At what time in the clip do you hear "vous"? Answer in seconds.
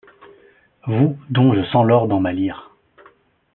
0.87-1.15